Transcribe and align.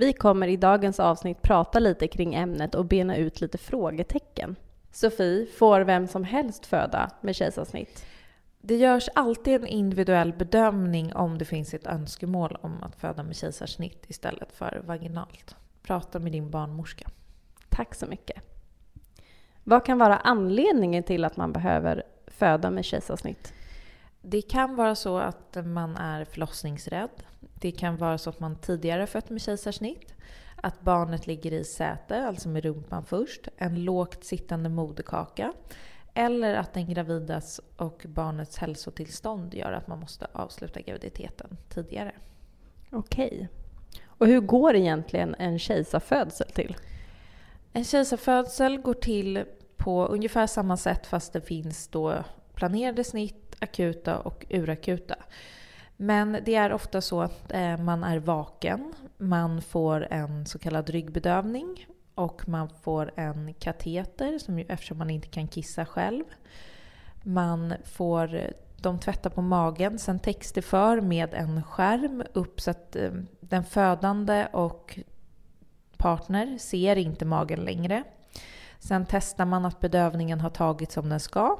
Vi 0.00 0.12
kommer 0.12 0.48
i 0.48 0.56
dagens 0.56 1.00
avsnitt 1.00 1.42
prata 1.42 1.78
lite 1.78 2.08
kring 2.08 2.34
ämnet 2.34 2.74
och 2.74 2.84
bena 2.84 3.16
ut 3.16 3.40
lite 3.40 3.58
frågetecken. 3.58 4.56
Sofie, 4.92 5.46
får 5.46 5.80
vem 5.80 6.06
som 6.06 6.24
helst 6.24 6.66
föda 6.66 7.10
med 7.20 7.36
kejsarsnitt? 7.36 8.06
Det 8.60 8.76
görs 8.76 9.08
alltid 9.14 9.54
en 9.54 9.66
individuell 9.66 10.32
bedömning 10.32 11.14
om 11.14 11.38
det 11.38 11.44
finns 11.44 11.74
ett 11.74 11.86
önskemål 11.86 12.58
om 12.60 12.82
att 12.82 12.96
föda 12.96 13.22
med 13.22 13.36
kejsarsnitt 13.36 14.04
istället 14.08 14.52
för 14.52 14.82
vaginalt. 14.86 15.56
Prata 15.82 16.18
med 16.18 16.32
din 16.32 16.50
barnmorska. 16.50 17.08
Tack 17.68 17.94
så 17.94 18.06
mycket. 18.06 18.42
Vad 19.64 19.84
kan 19.84 19.98
vara 19.98 20.16
anledningen 20.16 21.02
till 21.02 21.24
att 21.24 21.36
man 21.36 21.52
behöver 21.52 22.02
föda 22.26 22.70
med 22.70 22.84
kejsarsnitt? 22.84 23.54
Det 24.30 24.42
kan 24.42 24.76
vara 24.76 24.94
så 24.94 25.18
att 25.18 25.56
man 25.64 25.96
är 25.96 26.24
förlossningsrädd. 26.24 27.22
Det 27.54 27.70
kan 27.70 27.96
vara 27.96 28.18
så 28.18 28.30
att 28.30 28.40
man 28.40 28.56
tidigare 28.56 29.06
fött 29.06 29.30
med 29.30 29.40
kejsarsnitt. 29.40 30.14
Att 30.56 30.80
barnet 30.80 31.26
ligger 31.26 31.52
i 31.52 31.64
säte, 31.64 32.26
alltså 32.26 32.48
med 32.48 32.64
rumpan 32.64 33.04
först. 33.04 33.48
En 33.56 33.84
lågt 33.84 34.24
sittande 34.24 34.68
moderkaka. 34.68 35.52
Eller 36.14 36.54
att 36.54 36.72
den 36.72 36.86
gravidas 36.86 37.60
och 37.76 38.04
barnets 38.08 38.58
hälsotillstånd 38.58 39.54
gör 39.54 39.72
att 39.72 39.86
man 39.86 40.00
måste 40.00 40.26
avsluta 40.32 40.80
graviditeten 40.80 41.56
tidigare. 41.68 42.12
Okej. 42.90 43.48
Och 44.06 44.26
hur 44.26 44.40
går 44.40 44.76
egentligen 44.76 45.34
en 45.38 45.58
kejsarfödsel 45.58 46.50
till? 46.50 46.76
En 47.72 47.84
kejsarfödsel 47.84 48.78
går 48.78 48.94
till 48.94 49.44
på 49.76 50.06
ungefär 50.06 50.46
samma 50.46 50.76
sätt 50.76 51.06
fast 51.06 51.32
det 51.32 51.40
finns 51.40 51.88
då 51.88 52.24
planerade 52.54 53.04
snitt, 53.04 53.47
akuta 53.60 54.18
och 54.18 54.46
urakuta. 54.50 55.16
Men 55.96 56.38
det 56.44 56.54
är 56.54 56.72
ofta 56.72 57.00
så 57.00 57.22
att 57.22 57.52
man 57.78 58.04
är 58.04 58.18
vaken, 58.18 58.94
man 59.16 59.62
får 59.62 60.06
en 60.10 60.46
så 60.46 60.58
kallad 60.58 60.90
ryggbedövning 60.90 61.86
och 62.14 62.48
man 62.48 62.68
får 62.82 63.12
en 63.16 63.54
kateter 63.54 64.38
som 64.38 64.58
ju, 64.58 64.64
eftersom 64.68 64.98
man 64.98 65.10
inte 65.10 65.28
kan 65.28 65.48
kissa 65.48 65.86
själv. 65.86 66.24
Man 67.22 67.74
får, 67.84 68.40
de 68.76 68.98
tvättar 68.98 69.30
på 69.30 69.42
magen, 69.42 69.98
sen 69.98 70.18
täcks 70.18 70.52
det 70.52 70.62
för 70.62 71.00
med 71.00 71.34
en 71.34 71.62
skärm 71.62 72.22
upp 72.32 72.60
så 72.60 72.70
att 72.70 72.96
eh, 72.96 73.10
den 73.40 73.64
födande 73.64 74.48
och 74.52 74.98
partner 75.96 76.58
ser 76.58 76.96
inte 76.96 77.24
magen 77.24 77.60
längre. 77.60 78.04
Sen 78.78 79.06
testar 79.08 79.44
man 79.44 79.64
att 79.64 79.80
bedövningen 79.80 80.40
har 80.40 80.50
tagits 80.50 80.94
som 80.94 81.08
den 81.08 81.20
ska 81.20 81.58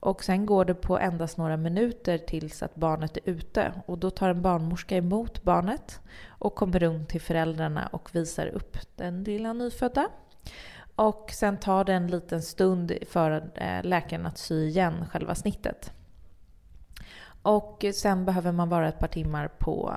och 0.00 0.24
sen 0.24 0.46
går 0.46 0.64
det 0.64 0.74
på 0.74 0.98
endast 0.98 1.38
några 1.38 1.56
minuter 1.56 2.18
tills 2.18 2.62
att 2.62 2.74
barnet 2.74 3.16
är 3.16 3.22
ute. 3.24 3.72
Och 3.86 3.98
då 3.98 4.10
tar 4.10 4.28
en 4.28 4.42
barnmorska 4.42 4.96
emot 4.96 5.42
barnet 5.42 6.00
och 6.28 6.54
kommer 6.54 6.78
runt 6.78 7.08
till 7.08 7.20
föräldrarna 7.20 7.86
och 7.86 8.14
visar 8.14 8.46
upp 8.46 8.76
den 8.96 9.24
lilla 9.24 9.52
nyfödda. 9.52 10.08
Och 10.94 11.30
sen 11.32 11.56
tar 11.56 11.84
det 11.84 11.92
en 11.92 12.06
liten 12.06 12.42
stund 12.42 12.92
för 13.08 13.50
eh, 13.54 13.84
läkaren 13.84 14.26
att 14.26 14.38
sy 14.38 14.66
igen 14.66 15.04
själva 15.10 15.34
snittet. 15.34 15.92
Och 17.42 17.84
sen 17.94 18.24
behöver 18.24 18.52
man 18.52 18.68
vara 18.68 18.88
ett 18.88 18.98
par 18.98 19.08
timmar 19.08 19.48
på 19.48 19.94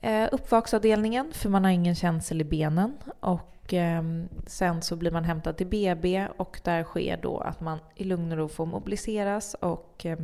eh, 0.00 0.28
uppvaksavdelningen 0.32 1.32
för 1.32 1.48
man 1.48 1.64
har 1.64 1.70
ingen 1.70 1.94
känsel 1.94 2.40
i 2.40 2.44
benen. 2.44 2.96
Och 3.20 3.74
eh, 3.74 4.02
sen 4.46 4.82
så 4.82 4.96
blir 4.96 5.10
man 5.10 5.24
hämtad 5.24 5.56
till 5.56 5.66
BB 5.66 6.28
och 6.36 6.60
där 6.64 6.84
sker 6.84 7.16
då 7.22 7.38
att 7.38 7.60
man 7.60 7.78
i 7.94 8.04
lugn 8.04 8.32
och 8.32 8.38
ro 8.38 8.48
får 8.48 8.66
mobiliseras 8.66 9.54
och 9.54 10.06
eh, 10.06 10.18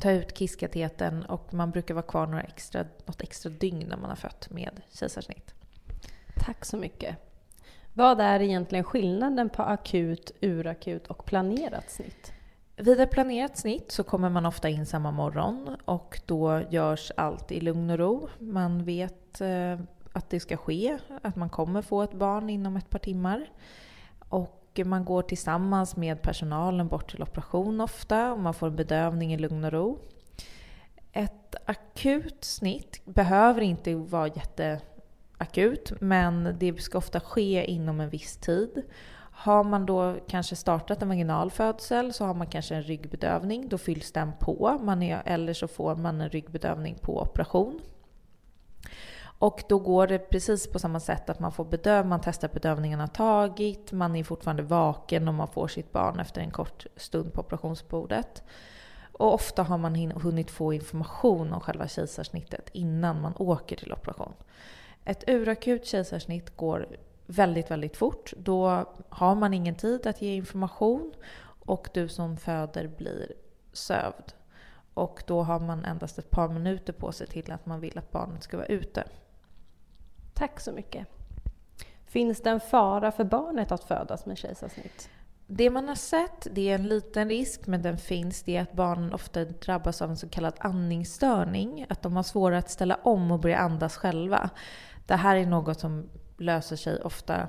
ta 0.00 0.10
ut 0.10 0.34
kisskatetern 0.34 1.22
och 1.22 1.54
man 1.54 1.70
brukar 1.70 1.94
vara 1.94 2.06
kvar 2.06 2.26
några 2.26 2.42
extra, 2.42 2.84
något 3.06 3.22
extra 3.22 3.50
dygn 3.50 3.86
när 3.88 3.96
man 3.96 4.10
har 4.10 4.16
fött 4.16 4.50
med 4.50 4.80
kejsarsnitt. 4.90 5.54
Tack 6.36 6.64
så 6.64 6.76
mycket. 6.76 7.16
Vad 7.92 8.20
är 8.20 8.40
egentligen 8.40 8.84
skillnaden 8.84 9.48
på 9.48 9.62
akut, 9.62 10.30
urakut 10.40 11.06
och 11.06 11.24
planerat 11.24 11.90
snitt? 11.90 12.32
Vid 12.80 13.00
ett 13.00 13.10
planerat 13.10 13.58
snitt 13.58 13.92
så 13.92 14.02
kommer 14.02 14.30
man 14.30 14.46
ofta 14.46 14.68
in 14.68 14.86
samma 14.86 15.10
morgon 15.10 15.76
och 15.84 16.20
då 16.26 16.62
görs 16.70 17.12
allt 17.16 17.52
i 17.52 17.60
lugn 17.60 17.90
och 17.90 17.98
ro. 17.98 18.28
Man 18.38 18.84
vet 18.84 19.40
eh, 19.40 19.80
att 20.12 20.30
det 20.30 20.40
ska 20.40 20.56
ske, 20.56 20.98
att 21.22 21.36
man 21.36 21.48
kommer 21.48 21.82
få 21.82 22.02
ett 22.02 22.12
barn 22.12 22.50
inom 22.50 22.76
ett 22.76 22.90
par 22.90 22.98
timmar. 22.98 23.50
Och 24.28 24.80
man 24.84 25.04
går 25.04 25.22
tillsammans 25.22 25.96
med 25.96 26.22
personalen 26.22 26.88
bort 26.88 27.10
till 27.10 27.22
operation 27.22 27.80
ofta 27.80 28.32
och 28.32 28.40
man 28.40 28.54
får 28.54 28.66
en 28.66 28.76
bedövning 28.76 29.34
i 29.34 29.38
lugn 29.38 29.64
och 29.64 29.72
ro. 29.72 29.98
Ett 31.12 31.54
akut 31.64 32.44
snitt 32.44 33.00
behöver 33.04 33.60
inte 33.60 33.94
vara 33.94 34.28
jätteakut 34.28 35.92
men 36.00 36.56
det 36.58 36.80
ska 36.80 36.98
ofta 36.98 37.20
ske 37.20 37.64
inom 37.64 38.00
en 38.00 38.10
viss 38.10 38.36
tid. 38.36 38.82
Har 39.40 39.64
man 39.64 39.86
då 39.86 40.16
kanske 40.28 40.56
startat 40.56 41.02
en 41.02 41.08
vaginal 41.08 41.50
födsel 41.50 42.12
så 42.12 42.24
har 42.24 42.34
man 42.34 42.46
kanske 42.46 42.74
en 42.74 42.82
ryggbedövning, 42.82 43.68
då 43.68 43.78
fylls 43.78 44.12
den 44.12 44.32
på. 44.40 44.78
Man 44.82 45.02
är, 45.02 45.22
eller 45.24 45.52
så 45.54 45.68
får 45.68 45.96
man 45.96 46.20
en 46.20 46.28
ryggbedövning 46.28 46.98
på 47.02 47.22
operation. 47.22 47.80
Och 49.38 49.62
då 49.68 49.78
går 49.78 50.06
det 50.06 50.18
precis 50.18 50.66
på 50.66 50.78
samma 50.78 51.00
sätt 51.00 51.30
att 51.30 51.40
man 51.40 51.52
får 51.52 51.64
bedöv, 51.64 52.06
man 52.06 52.20
testar 52.24 52.48
bedövningen 52.48 53.00
har 53.00 53.06
tagit, 53.06 53.92
man 53.92 54.16
är 54.16 54.24
fortfarande 54.24 54.62
vaken 54.62 55.28
och 55.28 55.34
man 55.34 55.48
får 55.48 55.68
sitt 55.68 55.92
barn 55.92 56.20
efter 56.20 56.40
en 56.40 56.50
kort 56.50 56.86
stund 56.96 57.32
på 57.32 57.40
operationsbordet. 57.40 58.42
Och 59.12 59.34
ofta 59.34 59.62
har 59.62 59.78
man 59.78 59.94
hunnit 60.10 60.50
få 60.50 60.72
information 60.72 61.52
om 61.52 61.60
själva 61.60 61.88
kejsarsnittet 61.88 62.70
innan 62.72 63.20
man 63.20 63.34
åker 63.36 63.76
till 63.76 63.92
operation. 63.92 64.32
Ett 65.04 65.24
urakut 65.26 65.86
kejsarsnitt 65.86 66.56
går 66.56 66.86
väldigt, 67.28 67.70
väldigt 67.70 67.96
fort. 67.96 68.32
Då 68.36 68.84
har 69.08 69.34
man 69.34 69.54
ingen 69.54 69.74
tid 69.74 70.06
att 70.06 70.22
ge 70.22 70.34
information 70.34 71.12
och 71.66 71.88
du 71.94 72.08
som 72.08 72.36
föder 72.36 72.88
blir 72.88 73.32
sövd. 73.72 74.32
Och 74.94 75.22
då 75.26 75.42
har 75.42 75.60
man 75.60 75.84
endast 75.84 76.18
ett 76.18 76.30
par 76.30 76.48
minuter 76.48 76.92
på 76.92 77.12
sig 77.12 77.26
till 77.26 77.52
att 77.52 77.66
man 77.66 77.80
vill 77.80 77.98
att 77.98 78.12
barnet 78.12 78.42
ska 78.42 78.56
vara 78.56 78.66
ute. 78.66 79.04
Tack 80.34 80.60
så 80.60 80.72
mycket. 80.72 81.06
Finns 82.06 82.42
det 82.42 82.50
en 82.50 82.60
fara 82.60 83.12
för 83.12 83.24
barnet 83.24 83.72
att 83.72 83.84
födas 83.84 84.26
med 84.26 84.38
kejsarsnitt? 84.38 85.10
Det 85.46 85.70
man 85.70 85.88
har 85.88 85.94
sett, 85.94 86.46
det 86.52 86.70
är 86.70 86.74
en 86.74 86.88
liten 86.88 87.28
risk, 87.28 87.66
men 87.66 87.82
den 87.82 87.98
finns, 87.98 88.42
det 88.42 88.56
är 88.56 88.62
att 88.62 88.72
barnen 88.72 89.12
ofta 89.12 89.44
drabbas 89.44 90.02
av 90.02 90.10
en 90.10 90.16
så 90.16 90.28
kallad 90.28 90.54
andningsstörning. 90.58 91.86
Att 91.88 92.02
de 92.02 92.16
har 92.16 92.22
svårare 92.22 92.58
att 92.58 92.70
ställa 92.70 92.94
om 92.94 93.30
och 93.30 93.40
börja 93.40 93.58
andas 93.58 93.96
själva. 93.96 94.50
Det 95.06 95.16
här 95.16 95.36
är 95.36 95.46
något 95.46 95.80
som 95.80 96.08
löser 96.38 96.76
sig 96.76 97.02
ofta 97.02 97.48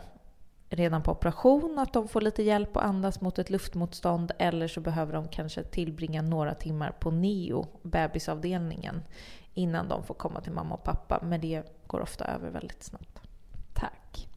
redan 0.70 1.04
på 1.04 1.12
operation, 1.12 1.80
att 1.80 1.94
de 1.94 2.08
får 2.08 2.22
lite 2.22 2.44
hjälp 2.44 2.78
att 2.78 2.84
andas 2.84 3.22
mot 3.22 3.40
ett 3.40 3.50
luftmotstånd 3.50 4.32
eller 4.40 4.68
så 4.68 4.82
behöver 4.82 5.14
de 5.14 5.28
kanske 5.28 5.64
tillbringa 5.64 6.22
några 6.22 6.54
timmar 6.54 6.92
på 7.00 7.12
NEO, 7.12 7.68
bebisavdelningen, 7.82 9.04
innan 9.54 9.88
de 9.88 10.04
får 10.04 10.14
komma 10.14 10.42
till 10.42 10.52
mamma 10.52 10.76
och 10.76 10.84
pappa. 10.84 11.20
Men 11.24 11.42
det 11.42 11.64
går 11.88 12.02
ofta 12.02 12.26
över 12.26 12.50
väldigt 12.50 12.84
snabbt. 12.84 13.22
Tack. 13.74 14.28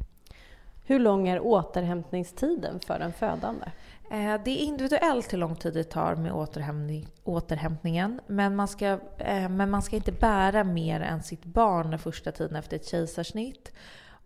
Hur 0.84 0.98
lång 0.98 1.28
är 1.28 1.40
återhämtningstiden 1.40 2.80
för 2.80 3.00
en 3.00 3.12
födande? 3.12 3.66
Eh, 4.10 4.40
det 4.44 4.50
är 4.50 4.64
individuellt 4.64 5.32
hur 5.32 5.38
lång 5.38 5.56
tid 5.56 5.74
det 5.74 5.84
tar 5.84 6.14
med 6.14 6.32
återhämtning, 6.32 7.08
återhämtningen. 7.24 8.20
Men 8.26 8.56
man, 8.56 8.68
ska, 8.68 8.86
eh, 9.18 9.48
men 9.48 9.70
man 9.70 9.82
ska 9.82 9.96
inte 9.96 10.12
bära 10.12 10.64
mer 10.64 11.00
än 11.00 11.22
sitt 11.22 11.44
barn 11.44 11.90
den 11.90 11.98
första 11.98 12.32
tiden 12.32 12.56
efter 12.56 12.76
ett 12.76 12.88
kejsarsnitt. 12.88 13.72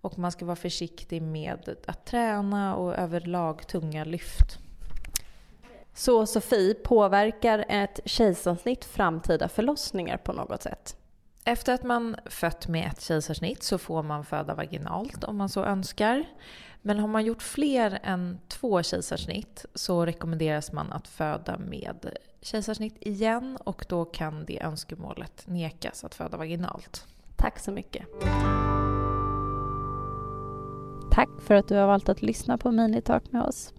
Och 0.07 0.19
man 0.19 0.33
ska 0.33 0.45
vara 0.45 0.57
försiktig 0.57 1.23
med 1.23 1.77
att 1.87 2.07
träna 2.07 2.77
och 2.77 2.95
överlag 2.95 3.67
tunga 3.67 4.05
lyft. 4.05 4.59
Så 5.95 6.27
Sofie, 6.27 6.75
påverkar 6.75 7.65
ett 7.69 8.01
kejsarsnitt 8.05 8.85
framtida 8.85 9.49
förlossningar 9.49 10.17
på 10.17 10.33
något 10.33 10.63
sätt? 10.63 10.97
Efter 11.45 11.75
att 11.75 11.83
man 11.83 12.17
fött 12.27 12.69
med 12.69 12.89
ett 12.89 13.01
kejsarsnitt 13.01 13.63
så 13.63 13.79
får 13.79 14.03
man 14.03 14.25
föda 14.25 14.55
vaginalt 14.55 15.25
om 15.25 15.37
man 15.37 15.49
så 15.49 15.65
önskar. 15.65 16.25
Men 16.83 16.99
har 16.99 17.09
man 17.09 17.25
gjort 17.25 17.43
fler 17.43 17.99
än 18.03 18.39
två 18.49 18.83
kejsarsnitt 18.83 19.65
så 19.75 20.07
rekommenderas 20.07 20.73
man 20.73 20.93
att 20.93 21.09
föda 21.09 21.59
med 21.59 22.17
kejsarsnitt 22.41 22.97
igen 23.01 23.59
och 23.65 23.87
då 23.89 24.05
kan 24.05 24.45
det 24.45 24.63
önskemålet 24.63 25.45
nekas 25.47 26.05
att 26.05 26.15
föda 26.15 26.37
vaginalt. 26.37 27.07
Tack 27.37 27.59
så 27.59 27.73
mycket. 27.73 28.07
Tack 31.17 31.29
för 31.41 31.55
att 31.55 31.69
du 31.69 31.77
har 31.77 31.87
valt 31.87 32.09
att 32.09 32.23
lyssna 32.23 32.59
på 32.59 32.71
Minitalk 32.71 33.33
med 33.33 33.43
oss. 33.43 33.73